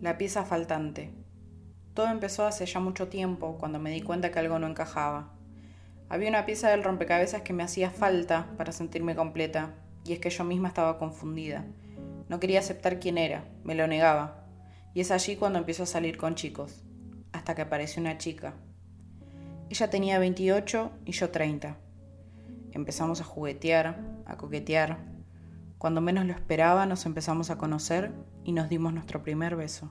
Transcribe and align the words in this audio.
La 0.00 0.16
pieza 0.16 0.46
faltante. 0.46 1.10
Todo 1.92 2.08
empezó 2.08 2.46
hace 2.46 2.64
ya 2.64 2.80
mucho 2.80 3.08
tiempo, 3.08 3.58
cuando 3.58 3.78
me 3.78 3.90
di 3.90 4.00
cuenta 4.00 4.30
que 4.30 4.38
algo 4.38 4.58
no 4.58 4.66
encajaba. 4.66 5.34
Había 6.08 6.30
una 6.30 6.46
pieza 6.46 6.70
del 6.70 6.82
rompecabezas 6.82 7.42
que 7.42 7.52
me 7.52 7.62
hacía 7.62 7.90
falta 7.90 8.46
para 8.56 8.72
sentirme 8.72 9.14
completa, 9.14 9.74
y 10.06 10.14
es 10.14 10.18
que 10.18 10.30
yo 10.30 10.42
misma 10.42 10.68
estaba 10.68 10.98
confundida. 10.98 11.66
No 12.30 12.40
quería 12.40 12.60
aceptar 12.60 12.98
quién 12.98 13.18
era, 13.18 13.44
me 13.62 13.74
lo 13.74 13.86
negaba. 13.86 14.46
Y 14.94 15.02
es 15.02 15.10
allí 15.10 15.36
cuando 15.36 15.58
empiezo 15.58 15.82
a 15.82 15.86
salir 15.86 16.16
con 16.16 16.34
chicos, 16.34 16.82
hasta 17.32 17.54
que 17.54 17.60
apareció 17.60 18.00
una 18.00 18.16
chica. 18.16 18.54
Ella 19.68 19.90
tenía 19.90 20.18
28 20.18 20.92
y 21.04 21.12
yo 21.12 21.28
30. 21.28 21.76
Empezamos 22.72 23.20
a 23.20 23.24
juguetear, 23.24 24.00
a 24.24 24.38
coquetear. 24.38 25.09
Cuando 25.80 26.02
menos 26.02 26.26
lo 26.26 26.34
esperaba 26.34 26.84
nos 26.84 27.06
empezamos 27.06 27.48
a 27.48 27.56
conocer 27.56 28.12
y 28.44 28.52
nos 28.52 28.68
dimos 28.68 28.92
nuestro 28.92 29.22
primer 29.22 29.56
beso. 29.56 29.90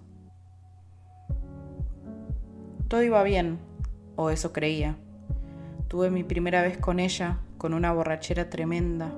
Todo 2.88 3.02
iba 3.02 3.24
bien, 3.24 3.58
o 4.16 4.30
eso 4.30 4.54
creía. 4.54 4.98
Tuve 5.88 6.12
mi 6.12 6.24
primera 6.24 6.62
vez 6.62 6.78
con 6.78 7.00
ella, 7.00 7.40
con 7.58 7.74
una 7.74 7.92
borrachera 7.92 8.52
tremenda, 8.52 9.12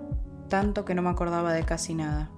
tanto 0.48 0.86
que 0.86 0.96
no 0.96 1.02
me 1.02 1.10
acordaba 1.10 1.52
de 1.52 1.66
casi 1.66 1.94
nada. 1.94 2.32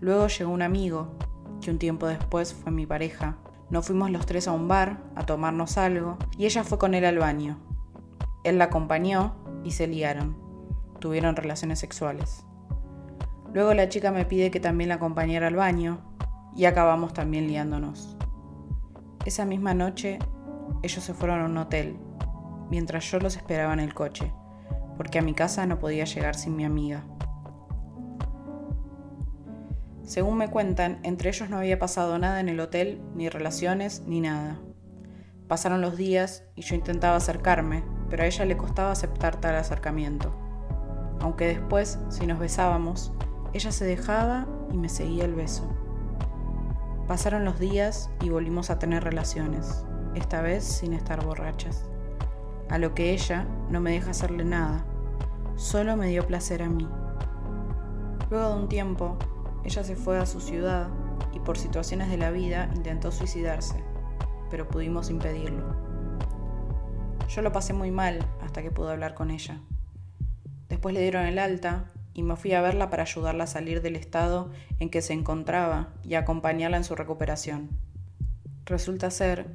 Luego 0.00 0.26
llegó 0.26 0.50
un 0.50 0.62
amigo, 0.62 1.16
que 1.60 1.70
un 1.70 1.78
tiempo 1.78 2.08
después 2.08 2.52
fue 2.52 2.72
mi 2.72 2.84
pareja. 2.84 3.36
Nos 3.70 3.86
fuimos 3.86 4.10
los 4.10 4.26
tres 4.26 4.48
a 4.48 4.52
un 4.52 4.66
bar 4.66 5.04
a 5.14 5.24
tomarnos 5.24 5.78
algo 5.78 6.18
y 6.36 6.46
ella 6.46 6.64
fue 6.64 6.78
con 6.78 6.94
él 6.94 7.04
al 7.04 7.18
baño. 7.18 7.60
Él 8.42 8.58
la 8.58 8.64
acompañó 8.64 9.36
y 9.62 9.70
se 9.70 9.86
liaron. 9.86 10.36
Tuvieron 10.98 11.36
relaciones 11.36 11.78
sexuales. 11.78 12.44
Luego 13.52 13.74
la 13.74 13.88
chica 13.88 14.12
me 14.12 14.24
pide 14.24 14.50
que 14.50 14.60
también 14.60 14.88
la 14.88 14.96
acompañara 14.96 15.48
al 15.48 15.56
baño 15.56 16.00
y 16.54 16.66
acabamos 16.66 17.12
también 17.12 17.48
liándonos. 17.48 18.16
Esa 19.24 19.44
misma 19.44 19.74
noche 19.74 20.18
ellos 20.82 21.02
se 21.02 21.14
fueron 21.14 21.40
a 21.40 21.46
un 21.46 21.58
hotel, 21.58 21.98
mientras 22.70 23.10
yo 23.10 23.18
los 23.18 23.36
esperaba 23.36 23.72
en 23.72 23.80
el 23.80 23.92
coche, 23.92 24.32
porque 24.96 25.18
a 25.18 25.22
mi 25.22 25.34
casa 25.34 25.66
no 25.66 25.78
podía 25.78 26.04
llegar 26.04 26.34
sin 26.34 26.56
mi 26.56 26.64
amiga. 26.64 27.04
Según 30.04 30.38
me 30.38 30.48
cuentan, 30.48 30.98
entre 31.02 31.30
ellos 31.30 31.50
no 31.50 31.58
había 31.58 31.78
pasado 31.78 32.18
nada 32.18 32.40
en 32.40 32.48
el 32.48 32.58
hotel, 32.60 33.00
ni 33.14 33.28
relaciones, 33.28 34.02
ni 34.06 34.20
nada. 34.20 34.58
Pasaron 35.46 35.80
los 35.80 35.96
días 35.96 36.44
y 36.54 36.62
yo 36.62 36.74
intentaba 36.74 37.16
acercarme, 37.16 37.84
pero 38.08 38.22
a 38.22 38.26
ella 38.26 38.44
le 38.44 38.56
costaba 38.56 38.92
aceptar 38.92 39.40
tal 39.40 39.56
acercamiento. 39.56 40.34
Aunque 41.20 41.46
después, 41.46 41.98
si 42.08 42.26
nos 42.26 42.38
besábamos, 42.38 43.12
ella 43.52 43.72
se 43.72 43.84
dejaba 43.84 44.46
y 44.70 44.76
me 44.76 44.88
seguía 44.88 45.24
el 45.24 45.34
beso. 45.34 45.68
Pasaron 47.08 47.44
los 47.44 47.58
días 47.58 48.10
y 48.20 48.30
volvimos 48.30 48.70
a 48.70 48.78
tener 48.78 49.02
relaciones, 49.02 49.84
esta 50.14 50.42
vez 50.42 50.64
sin 50.64 50.92
estar 50.92 51.24
borrachas. 51.24 51.84
A 52.68 52.78
lo 52.78 52.94
que 52.94 53.12
ella 53.12 53.48
no 53.68 53.80
me 53.80 53.90
deja 53.90 54.10
hacerle 54.10 54.44
nada, 54.44 54.84
solo 55.56 55.96
me 55.96 56.08
dio 56.08 56.26
placer 56.26 56.62
a 56.62 56.68
mí. 56.68 56.88
Luego 58.30 58.54
de 58.54 58.62
un 58.62 58.68
tiempo, 58.68 59.18
ella 59.64 59.82
se 59.82 59.96
fue 59.96 60.18
a 60.18 60.26
su 60.26 60.40
ciudad 60.40 60.88
y 61.32 61.40
por 61.40 61.58
situaciones 61.58 62.08
de 62.08 62.16
la 62.16 62.30
vida 62.30 62.70
intentó 62.76 63.10
suicidarse, 63.10 63.82
pero 64.50 64.68
pudimos 64.68 65.10
impedirlo. 65.10 65.74
Yo 67.28 67.42
lo 67.42 67.50
pasé 67.50 67.72
muy 67.72 67.90
mal 67.90 68.24
hasta 68.40 68.62
que 68.62 68.70
pude 68.70 68.92
hablar 68.92 69.14
con 69.14 69.30
ella. 69.30 69.60
Después 70.68 70.94
le 70.94 71.00
dieron 71.00 71.26
el 71.26 71.40
alta 71.40 71.86
y 72.20 72.22
me 72.22 72.36
fui 72.36 72.52
a 72.52 72.60
verla 72.60 72.90
para 72.90 73.04
ayudarla 73.04 73.44
a 73.44 73.46
salir 73.46 73.80
del 73.80 73.96
estado 73.96 74.50
en 74.78 74.90
que 74.90 75.00
se 75.00 75.14
encontraba 75.14 75.88
y 76.04 76.16
acompañarla 76.16 76.76
en 76.76 76.84
su 76.84 76.94
recuperación. 76.94 77.70
Resulta 78.66 79.10
ser 79.10 79.46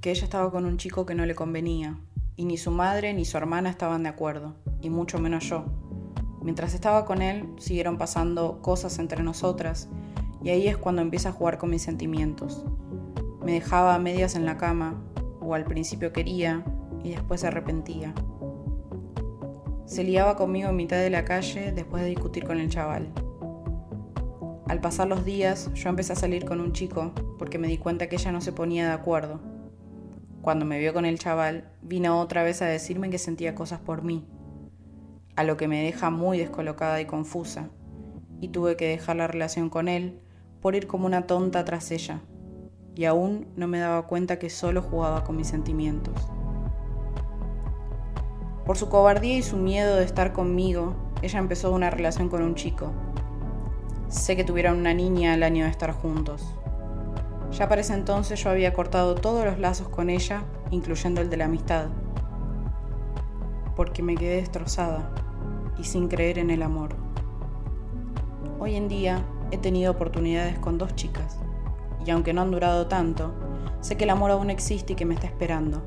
que 0.00 0.10
ella 0.10 0.24
estaba 0.24 0.50
con 0.50 0.64
un 0.64 0.78
chico 0.78 1.04
que 1.04 1.14
no 1.14 1.26
le 1.26 1.34
convenía, 1.34 1.98
y 2.34 2.46
ni 2.46 2.56
su 2.56 2.70
madre 2.70 3.12
ni 3.12 3.26
su 3.26 3.36
hermana 3.36 3.68
estaban 3.68 4.02
de 4.02 4.08
acuerdo, 4.08 4.56
y 4.80 4.88
mucho 4.88 5.18
menos 5.18 5.44
yo. 5.44 5.66
Mientras 6.40 6.72
estaba 6.72 7.04
con 7.04 7.20
él, 7.20 7.52
siguieron 7.58 7.98
pasando 7.98 8.62
cosas 8.62 8.98
entre 8.98 9.22
nosotras, 9.22 9.90
y 10.42 10.48
ahí 10.48 10.68
es 10.68 10.78
cuando 10.78 11.02
empieza 11.02 11.28
a 11.28 11.32
jugar 11.32 11.58
con 11.58 11.68
mis 11.68 11.82
sentimientos. 11.82 12.64
Me 13.44 13.52
dejaba 13.52 13.94
a 13.94 13.98
medias 13.98 14.36
en 14.36 14.46
la 14.46 14.56
cama, 14.56 15.04
o 15.38 15.54
al 15.54 15.64
principio 15.64 16.14
quería, 16.14 16.64
y 17.04 17.10
después 17.10 17.42
se 17.42 17.48
arrepentía. 17.48 18.14
Se 19.86 20.02
liaba 20.02 20.36
conmigo 20.36 20.68
en 20.68 20.74
mitad 20.74 20.96
de 20.96 21.10
la 21.10 21.24
calle 21.24 21.70
después 21.70 22.02
de 22.02 22.08
discutir 22.08 22.44
con 22.44 22.58
el 22.58 22.68
chaval. 22.68 23.06
Al 24.66 24.80
pasar 24.80 25.06
los 25.06 25.24
días, 25.24 25.70
yo 25.74 25.88
empecé 25.88 26.12
a 26.12 26.16
salir 26.16 26.44
con 26.44 26.60
un 26.60 26.72
chico 26.72 27.12
porque 27.38 27.58
me 27.58 27.68
di 27.68 27.78
cuenta 27.78 28.08
que 28.08 28.16
ella 28.16 28.32
no 28.32 28.40
se 28.40 28.50
ponía 28.50 28.88
de 28.88 28.92
acuerdo. 28.92 29.40
Cuando 30.42 30.64
me 30.64 30.80
vio 30.80 30.92
con 30.92 31.04
el 31.04 31.20
chaval, 31.20 31.70
vino 31.82 32.20
otra 32.20 32.42
vez 32.42 32.62
a 32.62 32.66
decirme 32.66 33.10
que 33.10 33.18
sentía 33.18 33.54
cosas 33.54 33.78
por 33.78 34.02
mí, 34.02 34.26
a 35.36 35.44
lo 35.44 35.56
que 35.56 35.68
me 35.68 35.84
deja 35.84 36.10
muy 36.10 36.38
descolocada 36.38 37.00
y 37.00 37.06
confusa, 37.06 37.70
y 38.40 38.48
tuve 38.48 38.76
que 38.76 38.88
dejar 38.88 39.14
la 39.16 39.28
relación 39.28 39.70
con 39.70 39.86
él 39.86 40.20
por 40.60 40.74
ir 40.74 40.88
como 40.88 41.06
una 41.06 41.28
tonta 41.28 41.64
tras 41.64 41.92
ella, 41.92 42.22
y 42.96 43.04
aún 43.04 43.46
no 43.54 43.68
me 43.68 43.78
daba 43.78 44.08
cuenta 44.08 44.40
que 44.40 44.50
solo 44.50 44.82
jugaba 44.82 45.22
con 45.22 45.36
mis 45.36 45.46
sentimientos. 45.46 46.28
Por 48.66 48.76
su 48.76 48.88
cobardía 48.88 49.36
y 49.36 49.42
su 49.44 49.56
miedo 49.56 49.94
de 49.94 50.02
estar 50.02 50.32
conmigo, 50.32 50.94
ella 51.22 51.38
empezó 51.38 51.70
una 51.70 51.88
relación 51.88 52.28
con 52.28 52.42
un 52.42 52.56
chico. 52.56 52.90
Sé 54.08 54.34
que 54.34 54.42
tuvieron 54.42 54.78
una 54.78 54.92
niña 54.92 55.34
al 55.34 55.44
año 55.44 55.64
de 55.64 55.70
estar 55.70 55.92
juntos. 55.92 56.52
Ya 57.52 57.68
para 57.68 57.82
ese 57.82 57.94
entonces 57.94 58.42
yo 58.42 58.50
había 58.50 58.74
cortado 58.74 59.14
todos 59.14 59.44
los 59.44 59.60
lazos 59.60 59.88
con 59.88 60.10
ella, 60.10 60.42
incluyendo 60.72 61.20
el 61.20 61.30
de 61.30 61.36
la 61.36 61.44
amistad, 61.44 61.86
porque 63.76 64.02
me 64.02 64.16
quedé 64.16 64.36
destrozada 64.36 65.12
y 65.78 65.84
sin 65.84 66.08
creer 66.08 66.40
en 66.40 66.50
el 66.50 66.62
amor. 66.62 66.96
Hoy 68.58 68.74
en 68.74 68.88
día 68.88 69.24
he 69.52 69.58
tenido 69.58 69.92
oportunidades 69.92 70.58
con 70.58 70.76
dos 70.76 70.96
chicas, 70.96 71.38
y 72.04 72.10
aunque 72.10 72.32
no 72.32 72.42
han 72.42 72.50
durado 72.50 72.88
tanto, 72.88 73.32
sé 73.80 73.96
que 73.96 74.04
el 74.04 74.10
amor 74.10 74.32
aún 74.32 74.50
existe 74.50 74.94
y 74.94 74.96
que 74.96 75.04
me 75.04 75.14
está 75.14 75.28
esperando. 75.28 75.86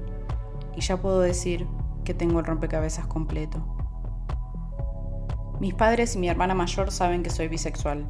Y 0.77 0.81
ya 0.81 0.95
puedo 0.95 1.19
decir 1.19 1.67
tengo 2.13 2.39
el 2.39 2.45
rompecabezas 2.45 3.07
completo. 3.07 3.63
Mis 5.59 5.73
padres 5.73 6.15
y 6.15 6.19
mi 6.19 6.29
hermana 6.29 6.55
mayor 6.55 6.89
saben 6.91 7.21
que 7.21 7.29
soy 7.29 7.49
bisexual. 7.49 8.05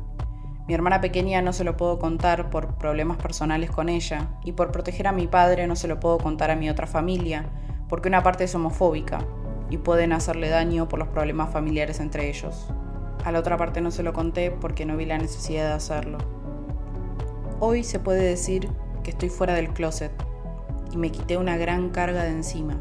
Mi 0.67 0.75
hermana 0.75 1.01
pequeña 1.01 1.41
no 1.41 1.51
se 1.51 1.63
lo 1.63 1.75
puedo 1.77 1.97
contar 1.97 2.51
por 2.51 2.75
problemas 2.75 3.17
personales 3.17 3.71
con 3.71 3.89
ella 3.89 4.27
y 4.43 4.51
por 4.51 4.71
proteger 4.71 5.07
a 5.07 5.11
mi 5.11 5.25
padre 5.25 5.65
no 5.65 5.75
se 5.75 5.87
lo 5.87 5.99
puedo 5.99 6.19
contar 6.19 6.51
a 6.51 6.55
mi 6.55 6.69
otra 6.69 6.85
familia 6.85 7.49
porque 7.87 8.07
una 8.07 8.21
parte 8.21 8.43
es 8.43 8.53
homofóbica 8.53 9.25
y 9.71 9.77
pueden 9.77 10.13
hacerle 10.13 10.49
daño 10.49 10.87
por 10.87 10.99
los 10.99 11.07
problemas 11.07 11.49
familiares 11.51 11.99
entre 11.99 12.29
ellos. 12.29 12.67
A 13.25 13.31
la 13.31 13.39
otra 13.39 13.57
parte 13.57 13.81
no 13.81 13.89
se 13.89 14.03
lo 14.03 14.13
conté 14.13 14.51
porque 14.51 14.85
no 14.85 14.95
vi 14.95 15.05
la 15.05 15.17
necesidad 15.17 15.67
de 15.67 15.73
hacerlo. 15.73 16.19
Hoy 17.59 17.83
se 17.83 17.99
puede 17.99 18.21
decir 18.21 18.69
que 19.03 19.09
estoy 19.09 19.29
fuera 19.29 19.55
del 19.55 19.73
closet 19.73 20.11
y 20.91 20.97
me 20.97 21.11
quité 21.11 21.37
una 21.37 21.57
gran 21.57 21.89
carga 21.89 22.23
de 22.23 22.29
encima 22.29 22.79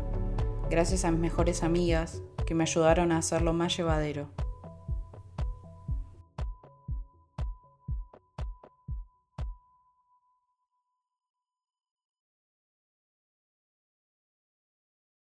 gracias 0.71 1.05
a 1.05 1.11
mis 1.11 1.21
mejores 1.21 1.63
amigas 1.63 2.23
que 2.47 2.55
me 2.55 2.65
ayudaron 2.65 3.13
a 3.13 3.19
hacerlo 3.19 3.53
más 3.53 3.77
llevadero. 3.77 4.31